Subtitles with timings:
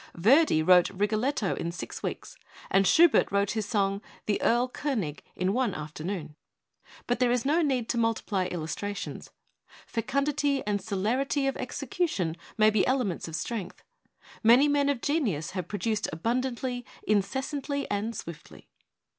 [0.15, 2.35] Verdi wrote 'Rigoletto' in six weeks;
[2.71, 6.33] and Schubert wrote his song, the 'Erl Konig/ in one afternoon.
[7.05, 9.29] But there is no need to multiply illustrations.
[9.85, 13.83] Fecundity and celerity of execution may be ele ments of strength.
[14.41, 18.69] Many men of genius have produced abundantly, incessantly and swiftly.